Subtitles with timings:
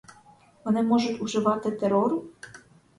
[0.65, 2.25] Вони можуть уживати терору?